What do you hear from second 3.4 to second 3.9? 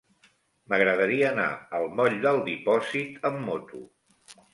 moto.